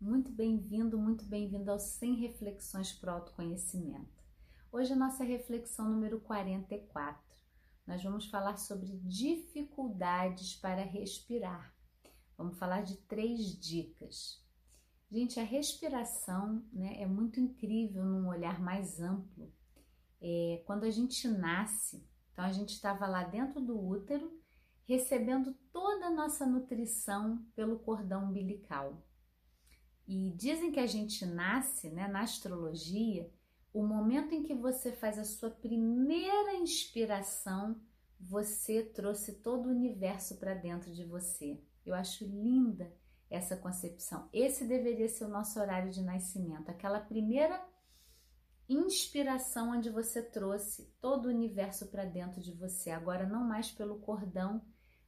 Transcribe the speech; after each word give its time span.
Muito 0.00 0.30
bem-vindo, 0.30 0.98
muito 0.98 1.24
bem-vindo 1.24 1.70
aos 1.70 1.82
100 1.82 2.16
Reflexões 2.16 2.92
para 2.92 3.12
o 3.12 3.16
Autoconhecimento. 3.16 4.22
Hoje 4.70 4.92
a 4.92 4.96
nossa 4.96 5.24
reflexão 5.24 5.88
número 5.88 6.20
44. 6.20 7.22
Nós 7.86 8.02
vamos 8.02 8.26
falar 8.26 8.58
sobre 8.58 8.98
dificuldades 9.04 10.56
para 10.56 10.82
respirar. 10.82 11.74
Vamos 12.36 12.58
falar 12.58 12.82
de 12.82 12.96
três 12.96 13.58
dicas. 13.58 14.42
Gente, 15.10 15.38
a 15.38 15.44
respiração 15.44 16.62
né, 16.72 17.00
é 17.00 17.06
muito 17.06 17.40
incrível 17.40 18.04
num 18.04 18.28
olhar 18.28 18.60
mais 18.60 19.00
amplo. 19.00 19.50
É, 20.20 20.62
quando 20.66 20.84
a 20.84 20.90
gente 20.90 21.26
nasce, 21.28 22.06
então 22.32 22.44
a 22.44 22.52
gente 22.52 22.74
estava 22.74 23.06
lá 23.06 23.22
dentro 23.22 23.60
do 23.60 23.80
útero, 23.80 24.38
recebendo 24.86 25.54
toda 25.72 26.06
a 26.06 26.10
nossa 26.10 26.44
nutrição 26.44 27.46
pelo 27.54 27.78
cordão 27.78 28.24
umbilical. 28.24 29.02
E 30.06 30.30
dizem 30.30 30.70
que 30.70 30.80
a 30.80 30.86
gente 30.86 31.24
nasce, 31.24 31.88
né, 31.90 32.06
na 32.08 32.20
astrologia, 32.22 33.30
o 33.72 33.82
momento 33.82 34.34
em 34.34 34.42
que 34.42 34.54
você 34.54 34.92
faz 34.92 35.18
a 35.18 35.24
sua 35.24 35.50
primeira 35.50 36.54
inspiração, 36.54 37.80
você 38.20 38.82
trouxe 38.82 39.34
todo 39.40 39.66
o 39.66 39.72
universo 39.72 40.36
para 40.36 40.54
dentro 40.54 40.92
de 40.92 41.04
você. 41.04 41.60
Eu 41.84 41.94
acho 41.94 42.24
linda 42.24 42.92
essa 43.28 43.56
concepção. 43.56 44.28
Esse 44.32 44.64
deveria 44.66 45.08
ser 45.08 45.24
o 45.24 45.28
nosso 45.28 45.58
horário 45.58 45.90
de 45.90 46.02
nascimento, 46.02 46.70
aquela 46.70 47.00
primeira 47.00 47.60
inspiração 48.68 49.72
onde 49.72 49.90
você 49.90 50.22
trouxe 50.22 50.84
todo 51.00 51.26
o 51.26 51.30
universo 51.30 51.86
para 51.88 52.04
dentro 52.04 52.40
de 52.40 52.52
você. 52.52 52.90
Agora 52.90 53.26
não 53.26 53.44
mais 53.44 53.70
pelo 53.70 53.98
cordão, 53.98 54.62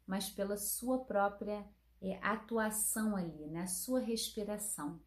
mas 0.06 0.28
pela 0.28 0.56
sua 0.56 1.04
própria 1.04 1.64
é, 2.00 2.18
atuação 2.22 3.16
ali, 3.16 3.46
né? 3.46 3.62
A 3.62 3.66
sua 3.66 4.00
respiração. 4.00 5.00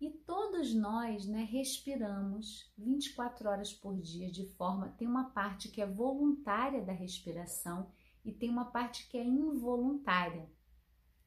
E 0.00 0.10
todos 0.10 0.74
nós, 0.74 1.26
né, 1.26 1.44
respiramos 1.44 2.72
24 2.76 3.48
horas 3.48 3.72
por 3.72 3.96
dia 4.00 4.28
de 4.30 4.48
forma, 4.56 4.88
tem 4.98 5.06
uma 5.06 5.30
parte 5.30 5.68
que 5.68 5.80
é 5.80 5.86
voluntária 5.86 6.84
da 6.84 6.92
respiração 6.92 7.88
e 8.24 8.32
tem 8.32 8.50
uma 8.50 8.64
parte 8.64 9.08
que 9.08 9.16
é 9.16 9.24
involuntária. 9.24 10.50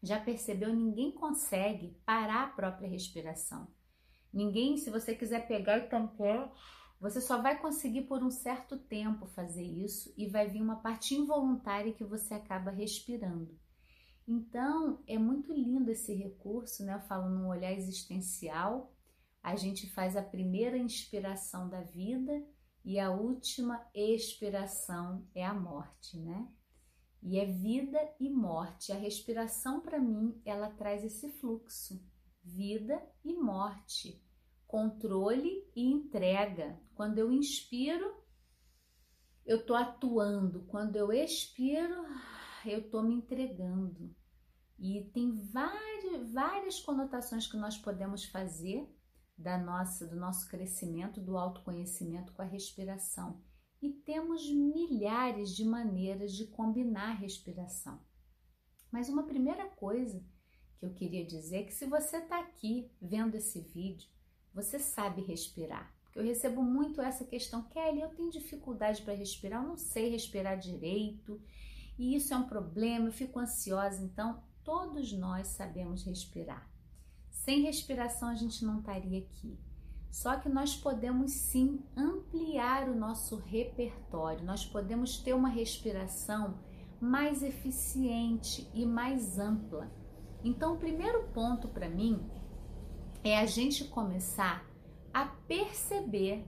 Já 0.04 0.20
percebeu? 0.20 0.76
Ninguém 0.76 1.12
consegue 1.12 1.98
parar 2.06 2.44
a 2.44 2.50
própria 2.50 2.90
respiração. 2.90 3.68
Ninguém, 4.34 4.76
se 4.76 4.90
você 4.90 5.16
quiser 5.16 5.48
pegar 5.48 5.78
e 5.78 5.88
tampar, 5.88 6.54
você 7.00 7.22
só 7.22 7.42
vai 7.42 7.58
conseguir 7.58 8.02
por 8.02 8.22
um 8.22 8.30
certo 8.30 8.78
tempo 8.78 9.26
fazer 9.26 9.64
isso 9.64 10.14
e 10.18 10.28
vai 10.28 10.50
vir 10.50 10.62
uma 10.62 10.78
parte 10.78 11.16
involuntária 11.16 11.94
que 11.94 12.04
você 12.04 12.34
acaba 12.34 12.72
respirando. 12.72 13.58
Então, 14.28 15.04
é 15.06 15.18
muito 15.18 15.54
lindo 15.54 15.92
esse 15.92 16.14
recurso, 16.14 16.84
né? 16.84 16.96
Eu 16.96 17.02
falo 17.02 17.30
no 17.30 17.48
olhar 17.48 17.72
existencial. 17.72 18.92
A 19.42 19.56
gente 19.56 19.88
faz 19.92 20.18
a 20.18 20.24
primeira 20.24 20.78
inspiração 20.78 21.70
da 21.70 21.82
vida 21.82 22.44
e 22.84 23.00
a 23.00 23.12
última 23.12 23.84
expiração 23.94 25.28
é 25.34 25.46
a 25.46 25.54
morte, 25.54 26.20
né? 26.20 26.48
E 27.22 27.40
é 27.40 27.46
vida 27.46 28.00
e 28.20 28.30
morte. 28.30 28.92
A 28.92 28.96
respiração, 28.96 29.82
para 29.82 30.00
mim, 30.00 30.40
ela 30.44 30.70
traz 30.70 31.04
esse 31.04 31.30
fluxo: 31.40 32.04
vida 32.44 33.02
e 33.24 33.34
morte, 33.34 34.24
controle 34.68 35.68
e 35.76 35.84
entrega. 35.84 36.80
Quando 36.94 37.20
eu 37.20 37.32
inspiro, 37.32 38.24
eu 39.46 39.58
estou 39.58 39.76
atuando. 39.76 40.64
Quando 40.66 40.96
eu 40.96 41.12
expiro, 41.12 42.06
eu 42.74 42.80
estou 42.80 43.04
me 43.04 43.16
entregando. 43.16 44.16
E 44.78 45.10
tem 45.14 45.32
várias, 45.32 46.32
várias 46.32 46.80
conotações 46.80 47.48
que 47.48 47.58
nós 47.58 47.78
podemos 47.78 48.26
fazer 48.26 48.90
da 49.38 49.58
nossa, 49.58 50.06
do 50.08 50.16
nosso 50.16 50.48
crescimento, 50.50 51.22
do 51.22 51.38
autoconhecimento 51.38 52.34
com 52.34 52.42
a 52.42 52.46
respiração. 52.46 53.42
E 53.82 53.90
temos 53.90 54.50
milhares 54.50 55.56
de 55.56 55.64
maneiras 55.64 56.34
de 56.34 56.48
combinar 56.48 57.12
a 57.12 57.16
respiração. 57.16 58.00
Mas 58.92 59.10
uma 59.10 59.24
primeira 59.24 59.68
coisa 59.68 60.24
que 60.78 60.86
eu 60.86 60.94
queria 60.94 61.26
dizer 61.26 61.58
é 61.58 61.64
que 61.64 61.74
se 61.74 61.86
você 61.86 62.18
está 62.18 62.40
aqui 62.40 62.92
vendo 63.02 63.36
esse 63.36 63.60
vídeo, 63.60 64.10
você 64.54 64.80
sabe 64.80 65.22
respirar. 65.22 65.94
Porque 66.04 66.20
eu 66.20 66.24
recebo 66.24 66.64
muito 66.64 67.02
essa 67.02 67.26
questão, 67.26 67.64
Kelly, 67.64 68.02
eu 68.02 68.16
tenho 68.16 68.32
dificuldade 68.32 69.02
para 69.02 69.14
respirar, 69.14 69.62
eu 69.62 69.68
não 69.68 69.78
sei 69.78 70.10
respirar 70.10 70.58
direito, 70.58 71.42
e 71.98 72.16
isso 72.16 72.34
é 72.34 72.38
um 72.38 72.48
problema, 72.48 73.08
eu 73.08 73.12
fico 73.12 73.40
ansiosa. 73.40 74.04
Então, 74.04 74.44
todos 74.64 75.14
nós 75.14 75.48
sabemos 75.48 76.04
respirar. 76.04 76.70
Sem 77.30 77.62
respiração 77.62 78.30
a 78.30 78.36
gente 78.36 78.66
não 78.66 78.80
estaria 78.80 79.20
aqui. 79.20 79.58
Só 80.10 80.38
que 80.38 80.48
nós 80.48 80.76
podemos 80.76 81.32
sim 81.32 81.84
ampliar 81.96 82.90
o 82.90 82.96
nosso 82.96 83.36
repertório, 83.36 84.46
nós 84.46 84.66
podemos 84.66 85.18
ter 85.18 85.34
uma 85.34 85.50
respiração 85.50 86.58
mais 87.02 87.44
eficiente 87.44 88.70
e 88.74 88.86
mais 88.86 89.38
ampla. 89.38 89.92
Então, 90.44 90.76
o 90.76 90.78
primeiro 90.78 91.28
ponto 91.34 91.68
para 91.68 91.90
mim 91.90 92.26
é 93.24 93.38
a 93.38 93.46
gente 93.46 93.86
começar 93.86 94.66
a 95.14 95.26
perceber 95.26 96.46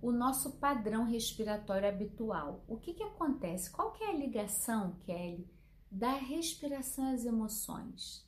o 0.00 0.10
nosso 0.10 0.52
padrão 0.52 1.04
respiratório 1.04 1.88
habitual. 1.88 2.64
O 2.66 2.76
que, 2.76 2.94
que 2.94 3.02
acontece? 3.02 3.70
Qual 3.70 3.92
que 3.92 4.02
é 4.02 4.10
a 4.10 4.16
ligação, 4.16 4.96
Kelly, 5.04 5.48
da 5.90 6.12
respiração 6.12 7.12
às 7.12 7.24
emoções? 7.24 8.26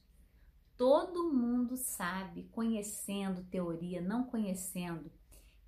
Todo 0.76 1.32
mundo 1.32 1.76
sabe, 1.76 2.48
conhecendo 2.52 3.44
teoria, 3.44 4.00
não 4.00 4.24
conhecendo, 4.24 5.10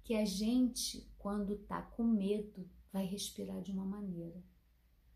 que 0.02 0.14
a 0.14 0.24
gente, 0.24 1.08
quando 1.18 1.56
tá 1.56 1.80
com 1.80 2.04
medo, 2.04 2.68
vai 2.92 3.06
respirar 3.06 3.62
de 3.62 3.72
uma 3.72 3.84
maneira. 3.84 4.42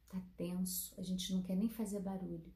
Tá 0.09 0.21
tenso, 0.37 0.95
a 0.97 1.03
gente 1.03 1.35
não 1.35 1.43
quer 1.43 1.57
nem 1.57 1.69
fazer 1.69 2.01
barulho. 2.01 2.53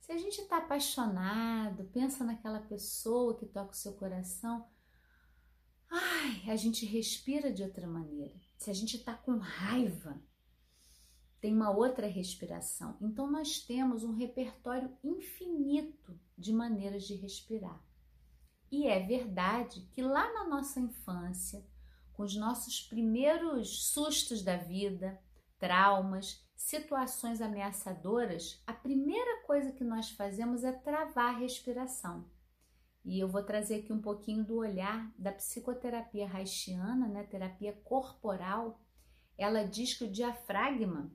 Se 0.00 0.10
a 0.10 0.18
gente 0.18 0.42
tá 0.46 0.56
apaixonado, 0.56 1.84
pensa 1.92 2.24
naquela 2.24 2.60
pessoa 2.60 3.36
que 3.36 3.46
toca 3.46 3.72
o 3.72 3.76
seu 3.76 3.92
coração, 3.92 4.66
ai, 5.92 6.50
a 6.50 6.56
gente 6.56 6.86
respira 6.86 7.52
de 7.52 7.62
outra 7.62 7.86
maneira. 7.86 8.34
Se 8.56 8.70
a 8.70 8.72
gente 8.72 8.96
está 8.96 9.14
com 9.14 9.36
raiva, 9.36 10.20
tem 11.40 11.54
uma 11.54 11.70
outra 11.70 12.06
respiração. 12.06 12.96
Então, 13.00 13.30
nós 13.30 13.60
temos 13.60 14.02
um 14.02 14.14
repertório 14.14 14.96
infinito 15.04 16.18
de 16.38 16.52
maneiras 16.52 17.04
de 17.04 17.14
respirar. 17.14 17.84
E 18.70 18.86
é 18.86 19.00
verdade 19.00 19.86
que 19.92 20.00
lá 20.00 20.32
na 20.32 20.48
nossa 20.48 20.80
infância, 20.80 21.62
com 22.14 22.22
os 22.22 22.34
nossos 22.36 22.80
primeiros 22.80 23.88
sustos 23.88 24.42
da 24.42 24.56
vida, 24.56 25.20
traumas, 25.58 26.42
situações 26.56 27.40
ameaçadoras, 27.40 28.62
a 28.66 28.72
primeira 28.72 29.42
coisa 29.42 29.72
que 29.72 29.84
nós 29.84 30.10
fazemos 30.10 30.64
é 30.64 30.72
travar 30.72 31.34
a 31.34 31.38
respiração. 31.38 32.24
E 33.04 33.18
eu 33.18 33.28
vou 33.28 33.42
trazer 33.42 33.76
aqui 33.76 33.92
um 33.92 34.00
pouquinho 34.00 34.44
do 34.44 34.56
olhar 34.56 35.12
da 35.18 35.32
psicoterapia 35.32 36.30
haitiana, 36.32 37.08
né, 37.08 37.24
terapia 37.24 37.72
corporal. 37.84 38.80
Ela 39.36 39.64
diz 39.64 39.94
que 39.94 40.04
o 40.04 40.10
diafragma, 40.10 41.10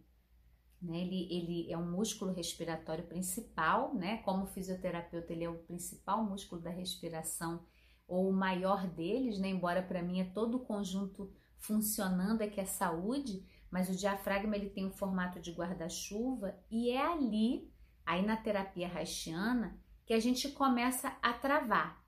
né, 0.81 0.99
ele, 0.99 1.27
ele 1.31 1.71
é 1.71 1.77
um 1.77 1.89
músculo 1.89 2.33
respiratório 2.33 3.05
principal, 3.05 3.93
né, 3.95 4.17
como 4.17 4.47
fisioterapeuta, 4.47 5.31
ele 5.31 5.45
é 5.45 5.49
o 5.49 5.59
principal 5.59 6.23
músculo 6.25 6.61
da 6.61 6.69
respiração, 6.69 7.65
ou 8.05 8.29
o 8.29 8.33
maior 8.33 8.85
deles, 8.87 9.39
né, 9.39 9.49
embora 9.49 9.81
para 9.81 10.03
mim 10.03 10.19
é 10.19 10.25
todo 10.25 10.55
o 10.55 10.65
conjunto 10.65 11.31
funcionando, 11.57 12.41
é 12.41 12.47
que 12.47 12.59
é 12.59 12.65
saúde, 12.65 13.45
mas 13.71 13.89
o 13.89 13.95
diafragma 13.95 14.55
ele 14.55 14.69
tem 14.69 14.85
o 14.85 14.91
formato 14.91 15.39
de 15.39 15.51
guarda-chuva 15.51 16.57
e 16.69 16.89
é 16.89 17.05
ali, 17.05 17.71
aí 18.05 18.25
na 18.25 18.37
terapia 18.37 18.87
haitiana, 18.93 19.77
que 20.07 20.13
a 20.13 20.19
gente 20.21 20.49
começa 20.49 21.17
a 21.21 21.33
travar. 21.33 22.01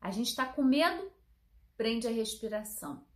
A 0.00 0.10
gente 0.10 0.28
está 0.28 0.46
com 0.46 0.64
medo, 0.64 1.12
prende 1.76 2.08
a 2.08 2.10
respiração. 2.10 3.06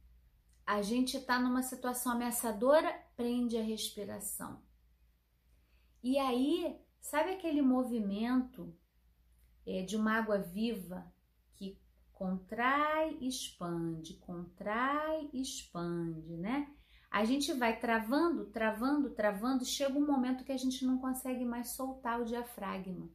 A 0.66 0.82
gente 0.82 1.16
está 1.16 1.40
numa 1.40 1.62
situação 1.62 2.12
ameaçadora, 2.12 2.92
prende 3.16 3.56
a 3.56 3.62
respiração. 3.62 4.62
E 6.02 6.18
aí, 6.18 6.78
sabe 7.00 7.30
aquele 7.30 7.62
movimento 7.62 8.76
é, 9.66 9.82
de 9.82 9.96
uma 9.96 10.12
água 10.18 10.36
viva 10.36 11.10
que 11.54 11.80
contrai, 12.12 13.16
expande, 13.22 14.14
contrai, 14.18 15.30
expande, 15.32 16.36
né? 16.36 16.70
A 17.10 17.24
gente 17.24 17.54
vai 17.54 17.80
travando, 17.80 18.50
travando, 18.50 19.10
travando, 19.14 19.64
chega 19.64 19.98
um 19.98 20.06
momento 20.06 20.44
que 20.44 20.52
a 20.52 20.58
gente 20.58 20.84
não 20.84 20.98
consegue 20.98 21.46
mais 21.46 21.70
soltar 21.70 22.20
o 22.20 22.26
diafragma. 22.26 23.08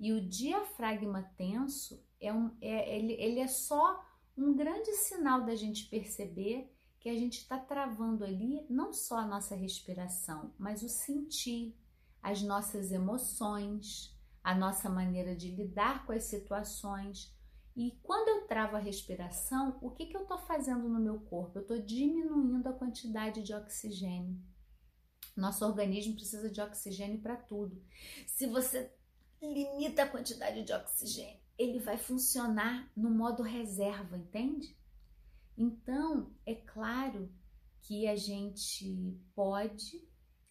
E 0.00 0.14
o 0.14 0.26
diafragma 0.26 1.30
tenso 1.36 2.02
é 2.18 2.32
um, 2.32 2.56
é, 2.58 2.96
ele, 2.96 3.12
ele 3.12 3.38
é 3.38 3.46
só 3.46 4.02
um 4.34 4.56
grande 4.56 4.90
sinal 4.94 5.44
da 5.44 5.54
gente 5.54 5.90
perceber 5.90 6.74
que 6.98 7.10
a 7.10 7.14
gente 7.14 7.38
está 7.38 7.58
travando 7.58 8.24
ali 8.24 8.64
não 8.70 8.94
só 8.94 9.18
a 9.18 9.26
nossa 9.26 9.54
respiração, 9.54 10.54
mas 10.58 10.82
o 10.82 10.88
sentir, 10.88 11.78
as 12.22 12.42
nossas 12.42 12.92
emoções, 12.92 14.18
a 14.42 14.54
nossa 14.54 14.88
maneira 14.88 15.36
de 15.36 15.54
lidar 15.54 16.06
com 16.06 16.12
as 16.12 16.24
situações. 16.24 17.36
E 17.76 17.98
quando 18.02 18.28
eu 18.28 18.46
travo 18.46 18.76
a 18.76 18.80
respiração, 18.80 19.78
o 19.82 19.90
que, 19.90 20.06
que 20.06 20.16
eu 20.16 20.22
estou 20.22 20.38
fazendo 20.38 20.88
no 20.88 20.98
meu 20.98 21.20
corpo? 21.20 21.58
Eu 21.58 21.62
estou 21.62 21.78
diminuindo 21.78 22.66
a 22.68 22.72
quantidade 22.72 23.42
de 23.42 23.54
oxigênio. 23.54 24.40
Nosso 25.36 25.64
organismo 25.64 26.14
precisa 26.14 26.50
de 26.50 26.60
oxigênio 26.60 27.20
para 27.20 27.36
tudo. 27.36 27.82
Se 28.26 28.46
você 28.46 28.92
limita 29.42 30.02
a 30.02 30.08
quantidade 30.08 30.62
de 30.62 30.72
oxigênio, 30.72 31.40
ele 31.58 31.78
vai 31.78 31.96
funcionar 31.96 32.90
no 32.96 33.10
modo 33.10 33.42
reserva, 33.42 34.16
entende? 34.16 34.76
Então, 35.56 36.34
é 36.46 36.54
claro 36.54 37.30
que 37.82 38.06
a 38.06 38.16
gente 38.16 39.20
pode, 39.34 40.08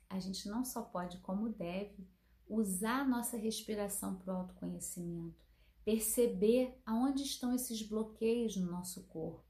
a 0.09 0.19
gente 0.19 0.47
não 0.47 0.63
só 0.63 0.81
pode, 0.81 1.17
como 1.19 1.49
deve, 1.49 2.07
usar 2.47 3.01
a 3.01 3.07
nossa 3.07 3.37
respiração 3.37 4.15
para 4.15 4.33
o 4.33 4.37
autoconhecimento, 4.37 5.39
perceber 5.85 6.79
aonde 6.85 7.23
estão 7.23 7.53
esses 7.53 7.81
bloqueios 7.81 8.55
no 8.55 8.69
nosso 8.69 9.07
corpo. 9.07 9.49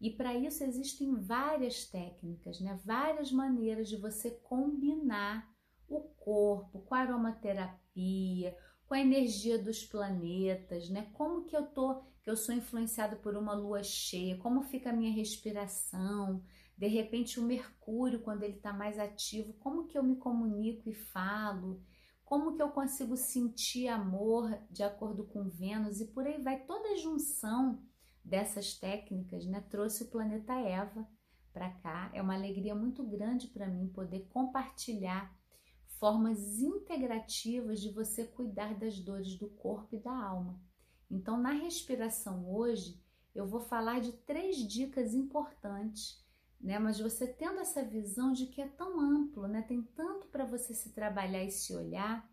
E 0.00 0.10
para 0.10 0.34
isso 0.34 0.64
existem 0.64 1.14
várias 1.14 1.84
técnicas, 1.84 2.58
né? 2.60 2.80
várias 2.84 3.30
maneiras 3.30 3.88
de 3.88 3.96
você 3.96 4.30
combinar 4.30 5.50
o 5.86 6.00
corpo 6.00 6.80
com 6.80 6.94
a 6.94 7.00
aromaterapia, 7.00 8.56
com 8.90 8.94
a 8.94 9.00
energia 9.00 9.56
dos 9.56 9.84
planetas, 9.84 10.90
né? 10.90 11.08
Como 11.12 11.44
que 11.44 11.56
eu 11.56 11.64
tô, 11.64 12.02
que 12.24 12.28
eu 12.28 12.36
sou 12.36 12.52
influenciado 12.52 13.18
por 13.18 13.36
uma 13.36 13.54
lua 13.54 13.84
cheia, 13.84 14.36
como 14.38 14.64
fica 14.64 14.90
a 14.90 14.92
minha 14.92 15.12
respiração, 15.12 16.42
de 16.76 16.88
repente 16.88 17.38
o 17.38 17.44
Mercúrio 17.44 18.18
quando 18.18 18.42
ele 18.42 18.56
está 18.56 18.72
mais 18.72 18.98
ativo, 18.98 19.52
como 19.60 19.86
que 19.86 19.96
eu 19.96 20.02
me 20.02 20.16
comunico 20.16 20.90
e 20.90 20.92
falo, 20.92 21.80
como 22.24 22.52
que 22.56 22.60
eu 22.60 22.70
consigo 22.70 23.16
sentir 23.16 23.86
amor 23.86 24.60
de 24.68 24.82
acordo 24.82 25.24
com 25.24 25.48
Vênus 25.48 26.00
e 26.00 26.06
por 26.06 26.26
aí 26.26 26.42
vai 26.42 26.64
toda 26.64 26.88
a 26.88 26.96
junção 26.96 27.80
dessas 28.24 28.74
técnicas, 28.74 29.46
né? 29.46 29.60
Trouxe 29.70 30.02
o 30.02 30.10
planeta 30.10 30.54
Eva 30.54 31.06
para 31.52 31.70
cá. 31.70 32.10
É 32.12 32.20
uma 32.20 32.34
alegria 32.34 32.74
muito 32.74 33.04
grande 33.04 33.46
para 33.46 33.68
mim 33.68 33.86
poder 33.86 34.26
compartilhar 34.30 35.32
formas 36.00 36.58
integrativas 36.58 37.80
de 37.80 37.90
você 37.90 38.24
cuidar 38.24 38.74
das 38.74 38.98
dores 38.98 39.36
do 39.36 39.48
corpo 39.48 39.94
e 39.94 40.00
da 40.00 40.12
alma. 40.12 40.60
Então, 41.08 41.40
na 41.40 41.52
respiração 41.52 42.50
hoje, 42.52 43.00
eu 43.32 43.46
vou 43.46 43.60
falar 43.60 44.00
de 44.00 44.12
três 44.12 44.56
dicas 44.56 45.14
importantes 45.14 46.20
né? 46.60 46.78
Mas 46.78 47.00
você 47.00 47.26
tendo 47.26 47.60
essa 47.60 47.82
visão 47.82 48.32
de 48.32 48.46
que 48.46 48.60
é 48.60 48.68
tão 48.68 49.00
amplo, 49.00 49.48
né? 49.48 49.62
Tem 49.62 49.82
tanto 49.96 50.26
para 50.28 50.44
você 50.44 50.74
se 50.74 50.90
trabalhar 50.90 51.42
e 51.42 51.50
se 51.50 51.74
olhar 51.74 52.28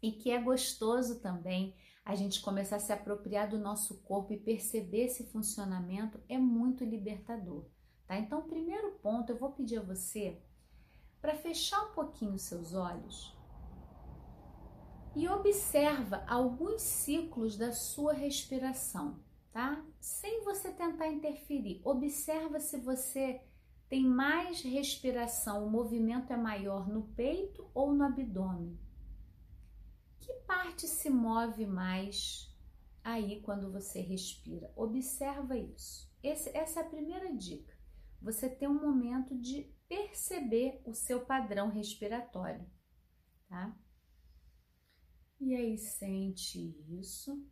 e 0.00 0.12
que 0.12 0.30
é 0.30 0.40
gostoso 0.40 1.20
também 1.20 1.74
a 2.04 2.14
gente 2.14 2.40
começar 2.40 2.76
a 2.76 2.80
se 2.80 2.92
apropriar 2.92 3.50
do 3.50 3.58
nosso 3.58 4.00
corpo 4.02 4.32
e 4.32 4.38
perceber 4.38 5.06
esse 5.06 5.26
funcionamento 5.26 6.20
é 6.28 6.38
muito 6.38 6.84
libertador, 6.84 7.66
tá? 8.06 8.16
Então, 8.16 8.48
primeiro 8.48 8.92
ponto, 9.02 9.30
eu 9.30 9.36
vou 9.36 9.52
pedir 9.52 9.78
a 9.78 9.82
você 9.82 10.40
para 11.20 11.34
fechar 11.34 11.82
um 11.84 11.92
pouquinho 11.92 12.38
seus 12.38 12.74
olhos 12.74 13.36
e 15.18 15.28
observa 15.28 16.22
alguns 16.28 16.82
ciclos 16.82 17.56
da 17.56 17.72
sua 17.72 18.12
respiração, 18.12 19.18
tá? 19.50 19.84
Sem 19.98 20.44
você 20.44 20.70
tentar 20.70 21.08
interferir. 21.08 21.80
Observa 21.84 22.60
se 22.60 22.78
você 22.78 23.42
tem 23.88 24.04
mais 24.04 24.62
respiração, 24.62 25.66
o 25.66 25.70
movimento 25.70 26.32
é 26.32 26.36
maior 26.36 26.88
no 26.88 27.02
peito 27.02 27.68
ou 27.74 27.92
no 27.92 28.04
abdômen? 28.04 28.78
Que 30.20 30.32
parte 30.46 30.86
se 30.86 31.10
move 31.10 31.66
mais 31.66 32.54
aí 33.02 33.40
quando 33.40 33.72
você 33.72 34.00
respira? 34.00 34.70
Observa 34.76 35.56
isso. 35.56 36.08
Esse, 36.22 36.56
essa 36.56 36.80
é 36.80 36.82
a 36.84 36.88
primeira 36.88 37.34
dica. 37.34 37.76
Você 38.20 38.48
tem 38.48 38.68
um 38.68 38.80
momento 38.80 39.36
de 39.36 39.72
perceber 39.88 40.82
o 40.84 40.92
seu 40.92 41.24
padrão 41.24 41.70
respiratório, 41.70 42.64
tá? 43.48 43.74
E 45.40 45.54
aí 45.54 45.78
sente 45.78 46.76
isso. 46.88 47.42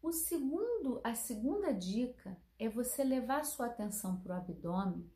O 0.00 0.12
segundo, 0.12 1.00
a 1.04 1.14
segunda 1.14 1.72
dica 1.72 2.36
é 2.58 2.68
você 2.68 3.04
levar 3.04 3.44
sua 3.44 3.66
atenção 3.66 4.20
para 4.20 4.34
o 4.34 4.38
abdômen, 4.38 5.08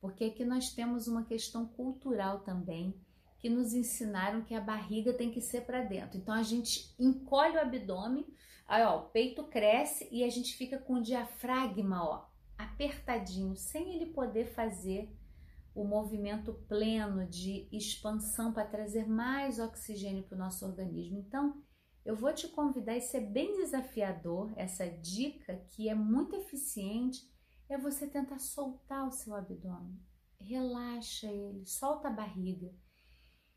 porque 0.00 0.24
aqui 0.24 0.44
nós 0.44 0.70
temos 0.74 1.06
uma 1.06 1.24
questão 1.24 1.66
cultural 1.66 2.40
também, 2.40 2.98
que 3.38 3.48
nos 3.48 3.74
ensinaram 3.74 4.42
que 4.42 4.54
a 4.54 4.60
barriga 4.60 5.12
tem 5.12 5.30
que 5.30 5.40
ser 5.40 5.66
para 5.66 5.82
dentro. 5.82 6.18
Então 6.18 6.34
a 6.34 6.42
gente 6.42 6.94
encolhe 6.98 7.56
o 7.56 7.60
abdômen, 7.60 8.26
aí 8.66 8.82
ó, 8.82 9.00
o 9.00 9.10
peito 9.10 9.44
cresce 9.44 10.08
e 10.10 10.24
a 10.24 10.30
gente 10.30 10.56
fica 10.56 10.78
com 10.78 10.94
o 10.94 11.02
diafragma, 11.02 12.02
ó, 12.02 12.26
apertadinho, 12.64 13.56
sem 13.56 13.94
ele 13.94 14.06
poder 14.06 14.46
fazer 14.46 15.10
o 15.74 15.84
movimento 15.84 16.54
pleno 16.68 17.26
de 17.26 17.68
expansão 17.72 18.52
para 18.52 18.66
trazer 18.66 19.08
mais 19.08 19.58
oxigênio 19.58 20.22
para 20.22 20.36
o 20.36 20.38
nosso 20.38 20.64
organismo. 20.64 21.18
Então, 21.18 21.62
eu 22.04 22.14
vou 22.14 22.32
te 22.32 22.48
convidar, 22.48 22.96
isso 22.96 23.16
é 23.16 23.20
bem 23.20 23.56
desafiador, 23.56 24.52
essa 24.56 24.86
dica 24.86 25.56
que 25.70 25.88
é 25.88 25.94
muito 25.94 26.36
eficiente, 26.36 27.28
é 27.68 27.78
você 27.78 28.06
tentar 28.06 28.38
soltar 28.38 29.08
o 29.08 29.10
seu 29.10 29.34
abdômen. 29.34 29.98
Relaxa 30.38 31.26
ele, 31.26 31.64
solta 31.66 32.08
a 32.08 32.12
barriga. 32.12 32.70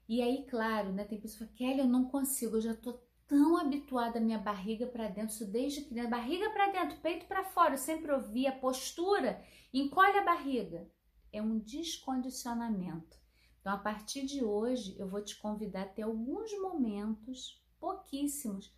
E 0.08 0.22
aí, 0.22 0.46
claro, 0.50 0.94
né, 0.94 1.04
tem 1.04 1.20
pessoa 1.20 1.50
que 1.50 1.58
Kelly, 1.58 1.80
eu 1.80 1.88
não 1.88 2.06
consigo, 2.06 2.56
eu 2.56 2.62
já 2.62 2.74
tô 2.74 2.94
tão 3.28 3.58
habituada 3.58 4.20
a 4.20 4.22
minha 4.22 4.38
barriga 4.38 4.88
para 4.88 5.08
dentro, 5.10 5.46
desde 5.46 5.82
criança, 5.82 6.10
barriga 6.10 6.50
para 6.52 6.72
dentro, 6.72 6.98
peito 7.00 7.26
para 7.26 7.44
fora, 7.44 7.74
eu 7.74 7.78
sempre 7.78 8.12
ouvi 8.12 8.48
a 8.48 8.58
postura, 8.58 9.44
encolhe 9.74 10.18
a 10.18 10.24
barriga. 10.24 10.90
É 11.32 11.42
um 11.42 11.60
descondicionamento. 11.60 13.18
Então, 13.60 13.74
a 13.74 13.78
partir 13.78 14.26
de 14.26 14.44
hoje, 14.44 14.96
eu 14.98 15.10
vou 15.10 15.22
te 15.22 15.38
convidar 15.38 15.84
a 15.84 15.90
ter 15.90 16.04
alguns 16.04 16.58
momentos 16.60 17.62
pouquíssimos, 17.78 18.74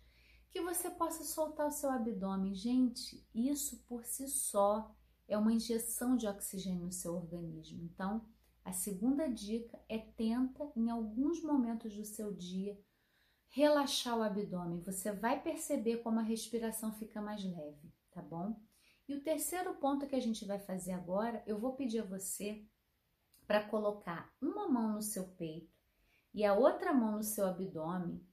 que 0.50 0.60
você 0.60 0.90
possa 0.90 1.22
soltar 1.22 1.68
o 1.68 1.70
seu 1.70 1.90
abdômen. 1.90 2.54
Gente, 2.54 3.24
isso 3.32 3.84
por 3.86 4.04
si 4.04 4.26
só 4.28 4.92
é 5.28 5.38
uma 5.38 5.52
injeção 5.52 6.16
de 6.16 6.26
oxigênio 6.26 6.86
no 6.86 6.92
seu 6.92 7.14
organismo. 7.14 7.84
Então, 7.84 8.26
a 8.64 8.72
segunda 8.72 9.28
dica 9.28 9.78
é 9.88 9.98
tenta 9.98 10.70
em 10.76 10.90
alguns 10.90 11.40
momentos 11.40 11.94
do 11.94 12.04
seu 12.04 12.32
dia 12.32 12.76
relaxar 13.50 14.16
o 14.16 14.22
abdômen. 14.22 14.80
Você 14.82 15.12
vai 15.12 15.40
perceber 15.42 15.98
como 15.98 16.20
a 16.20 16.24
respiração 16.24 16.92
fica 16.92 17.20
mais 17.20 17.44
leve, 17.44 17.92
tá 18.10 18.22
bom? 18.22 18.56
E 19.08 19.14
o 19.14 19.22
terceiro 19.22 19.74
ponto 19.74 20.06
que 20.06 20.14
a 20.16 20.20
gente 20.20 20.44
vai 20.44 20.58
fazer 20.58 20.92
agora, 20.92 21.42
eu 21.46 21.58
vou 21.58 21.74
pedir 21.74 22.00
a 22.00 22.04
você 22.04 22.64
para 23.46 23.64
colocar 23.64 24.32
uma 24.40 24.68
mão 24.68 24.92
no 24.92 25.02
seu 25.02 25.24
peito 25.24 25.76
e 26.32 26.44
a 26.44 26.54
outra 26.54 26.92
mão 26.92 27.16
no 27.16 27.22
seu 27.24 27.46
abdômen 27.46 28.24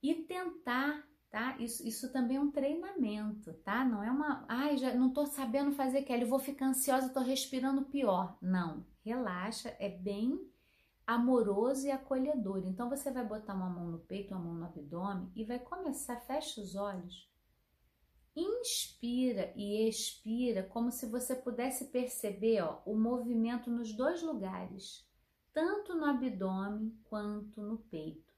e 0.00 0.14
tentar, 0.14 1.04
tá? 1.28 1.56
Isso, 1.58 1.84
isso 1.84 2.12
também 2.12 2.36
é 2.36 2.40
um 2.40 2.52
treinamento, 2.52 3.52
tá? 3.64 3.84
Não 3.84 4.00
é 4.00 4.10
uma, 4.12 4.44
ai, 4.48 4.76
já 4.76 4.94
não 4.94 5.12
tô 5.12 5.26
sabendo 5.26 5.72
fazer 5.72 6.02
Kelly, 6.02 6.24
vou 6.24 6.38
ficar 6.38 6.66
ansiosa, 6.66 7.12
tô 7.12 7.18
respirando 7.18 7.86
pior. 7.86 8.38
Não, 8.40 8.86
relaxa, 9.02 9.74
é 9.80 9.88
bem 9.88 10.48
amoroso 11.08 11.86
e 11.86 11.90
acolhedor. 11.90 12.58
Então 12.66 12.90
você 12.90 13.10
vai 13.10 13.24
botar 13.24 13.54
uma 13.54 13.70
mão 13.70 13.86
no 13.86 13.98
peito, 14.00 14.34
uma 14.34 14.44
mão 14.44 14.54
no 14.54 14.66
abdômen 14.66 15.32
e 15.34 15.42
vai 15.42 15.58
começar, 15.58 16.20
fecha 16.20 16.60
os 16.60 16.76
olhos. 16.76 17.26
Inspira 18.36 19.50
e 19.56 19.88
expira 19.88 20.62
como 20.62 20.92
se 20.92 21.06
você 21.06 21.34
pudesse 21.34 21.86
perceber 21.86 22.60
ó, 22.60 22.82
o 22.84 22.94
movimento 22.94 23.70
nos 23.70 23.92
dois 23.94 24.22
lugares, 24.22 25.08
tanto 25.54 25.94
no 25.94 26.04
abdômen 26.04 26.94
quanto 27.04 27.62
no 27.62 27.78
peito 27.78 28.28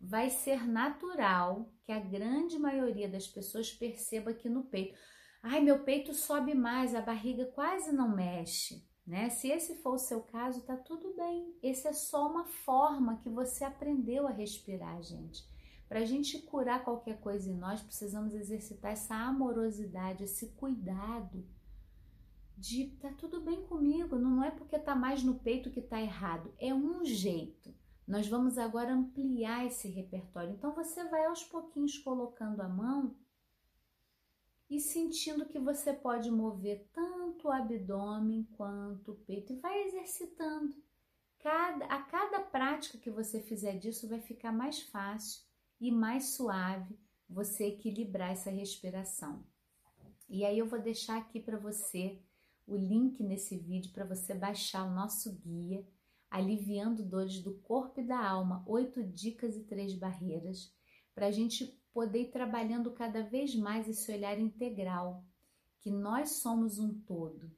vai 0.00 0.30
ser 0.30 0.66
natural 0.66 1.70
que 1.82 1.92
a 1.92 1.98
grande 1.98 2.58
maioria 2.58 3.08
das 3.08 3.26
pessoas 3.26 3.70
perceba 3.70 4.32
que 4.32 4.48
no 4.48 4.64
peito, 4.64 4.98
ai, 5.42 5.60
meu 5.60 5.84
peito 5.84 6.14
sobe 6.14 6.54
mais, 6.54 6.94
a 6.94 7.00
barriga 7.00 7.46
quase 7.46 7.92
não 7.92 8.08
mexe, 8.08 8.87
né? 9.08 9.30
Se 9.30 9.48
esse 9.48 9.74
for 9.76 9.94
o 9.94 9.98
seu 9.98 10.20
caso, 10.20 10.60
tá 10.60 10.76
tudo 10.76 11.14
bem. 11.14 11.56
Esse 11.62 11.88
é 11.88 11.94
só 11.94 12.30
uma 12.30 12.44
forma 12.44 13.16
que 13.16 13.30
você 13.30 13.64
aprendeu 13.64 14.26
a 14.26 14.30
respirar, 14.30 15.02
gente. 15.02 15.48
Para 15.88 16.00
a 16.00 16.04
gente 16.04 16.38
curar 16.42 16.84
qualquer 16.84 17.18
coisa 17.18 17.50
em 17.50 17.56
nós, 17.56 17.80
precisamos 17.80 18.34
exercitar 18.34 18.92
essa 18.92 19.14
amorosidade, 19.14 20.24
esse 20.24 20.48
cuidado 20.48 21.42
de 22.54 22.88
tá 23.00 23.10
tudo 23.12 23.40
bem 23.40 23.62
comigo, 23.62 24.18
não 24.18 24.44
é 24.44 24.50
porque 24.50 24.78
tá 24.78 24.94
mais 24.94 25.22
no 25.22 25.36
peito 25.36 25.70
que 25.70 25.80
tá 25.80 25.98
errado, 25.98 26.52
é 26.58 26.74
um 26.74 27.02
jeito. 27.02 27.74
Nós 28.06 28.28
vamos 28.28 28.58
agora 28.58 28.92
ampliar 28.92 29.64
esse 29.64 29.88
repertório. 29.88 30.50
Então 30.50 30.74
você 30.74 31.04
vai 31.04 31.24
aos 31.24 31.44
pouquinhos 31.44 31.96
colocando 31.96 32.60
a 32.60 32.68
mão 32.68 33.14
e 34.68 34.78
sentindo 34.80 35.46
que 35.46 35.58
você 35.58 35.92
pode 35.92 36.30
mover 36.30 36.86
tanto 36.92 37.48
o 37.48 37.52
abdômen 37.52 38.44
quanto 38.52 39.12
o 39.12 39.16
peito 39.16 39.52
e 39.52 39.56
vai 39.60 39.84
exercitando. 39.84 40.76
cada, 41.38 41.86
a 41.86 42.02
cada 42.02 42.40
prática 42.40 42.98
que 42.98 43.10
você 43.10 43.40
fizer 43.40 43.78
disso 43.78 44.08
vai 44.08 44.20
ficar 44.20 44.52
mais 44.52 44.82
fácil 44.82 45.42
e 45.80 45.90
mais 45.90 46.30
suave 46.30 46.98
você 47.28 47.66
equilibrar 47.66 48.32
essa 48.32 48.50
respiração. 48.50 49.44
E 50.28 50.44
aí 50.44 50.58
eu 50.58 50.66
vou 50.66 50.80
deixar 50.80 51.16
aqui 51.16 51.40
para 51.40 51.58
você 51.58 52.20
o 52.66 52.76
link 52.76 53.22
nesse 53.22 53.56
vídeo 53.56 53.92
para 53.92 54.04
você 54.04 54.34
baixar 54.34 54.84
o 54.84 54.94
nosso 54.94 55.32
guia 55.36 55.86
Aliviando 56.30 57.02
Dores 57.02 57.40
do 57.40 57.54
Corpo 57.60 58.00
e 58.00 58.04
da 58.04 58.18
Alma, 58.18 58.62
oito 58.66 59.02
dicas 59.02 59.56
e 59.56 59.64
três 59.64 59.94
barreiras, 59.94 60.70
para 61.14 61.26
a 61.26 61.30
gente 61.30 61.77
poder 61.92 62.22
ir 62.22 62.30
trabalhando 62.30 62.90
cada 62.92 63.22
vez 63.22 63.54
mais 63.54 63.88
esse 63.88 64.10
olhar 64.12 64.38
integral, 64.38 65.24
que 65.80 65.90
nós 65.90 66.32
somos 66.32 66.78
um 66.78 66.92
todo. 67.00 67.50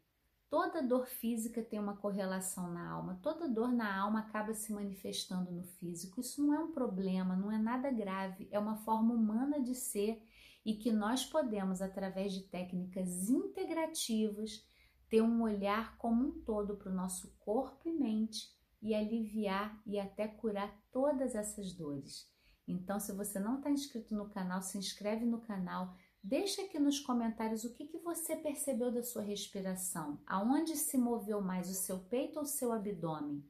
Toda 0.49 0.83
dor 0.83 1.07
física 1.07 1.63
tem 1.63 1.79
uma 1.79 1.97
correlação 1.97 2.73
na 2.73 2.91
alma, 2.91 3.21
toda 3.23 3.49
dor 3.49 3.73
na 3.73 3.97
alma 3.97 4.21
acaba 4.21 4.53
se 4.53 4.73
manifestando 4.73 5.53
no 5.53 5.63
físico. 5.63 6.21
Isso 6.21 6.45
não 6.45 6.53
é 6.53 6.59
um 6.59 6.73
problema, 6.73 7.37
não 7.37 7.53
é 7.53 7.59
nada 7.59 7.91
grave, 7.91 8.49
é 8.51 8.59
uma 8.59 8.77
forma 8.79 9.15
humana 9.15 9.61
de 9.61 9.77
ser 9.77 10.21
e 10.65 10.75
que 10.75 10.91
nós 10.91 11.25
podemos, 11.25 11.81
através 11.81 12.33
de 12.33 12.43
técnicas 12.43 13.31
integrativas, 13.31 14.67
ter 15.09 15.23
um 15.23 15.43
olhar 15.43 15.97
como 15.99 16.29
um 16.29 16.41
todo 16.43 16.77
para 16.77 16.91
o 16.91 16.95
nosso 16.95 17.33
corpo 17.39 17.89
e 17.89 17.93
mente 17.93 18.49
e 18.83 18.95
aliviar 18.95 19.81
e 19.87 19.99
até 19.99 20.27
curar 20.27 20.77
todas 20.91 21.35
essas 21.35 21.73
dores. 21.73 22.29
Então, 22.71 23.01
se 23.01 23.13
você 23.13 23.39
não 23.41 23.59
está 23.59 23.71
inscrito 23.71 24.15
no 24.15 24.29
canal, 24.31 24.63
se 24.63 24.79
inscreve 24.79 25.27
no 25.27 25.41
canal, 25.41 25.95
deixa 26.23 26.63
aqui 26.63 26.79
nos 26.79 27.01
comentários 27.01 27.65
o 27.65 27.73
que, 27.73 27.87
que 27.87 27.99
você 27.99 28.37
percebeu 28.37 28.93
da 28.93 29.03
sua 29.03 29.23
respiração, 29.23 30.21
aonde 30.27 30.77
se 30.77 30.97
moveu 30.97 31.41
mais, 31.41 31.69
o 31.69 31.75
seu 31.75 31.99
peito 31.99 32.37
ou 32.39 32.45
o 32.45 32.49
seu 32.49 32.73
abdômen. 32.73 33.45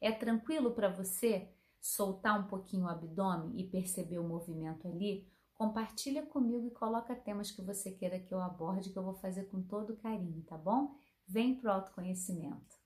É 0.00 0.10
tranquilo 0.10 0.72
para 0.72 0.88
você 0.88 1.52
soltar 1.80 2.40
um 2.40 2.48
pouquinho 2.48 2.86
o 2.86 2.88
abdômen 2.88 3.60
e 3.60 3.68
perceber 3.68 4.18
o 4.18 4.26
movimento 4.26 4.88
ali? 4.88 5.28
Compartilha 5.52 6.24
comigo 6.24 6.66
e 6.66 6.70
coloca 6.70 7.14
temas 7.14 7.50
que 7.50 7.62
você 7.62 7.92
queira 7.92 8.18
que 8.18 8.32
eu 8.32 8.40
aborde, 8.40 8.90
que 8.90 8.98
eu 8.98 9.04
vou 9.04 9.14
fazer 9.14 9.44
com 9.44 9.62
todo 9.62 9.96
carinho, 9.96 10.42
tá 10.44 10.56
bom? 10.56 10.94
Vem 11.26 11.54
pro 11.54 11.70
autoconhecimento. 11.70 12.83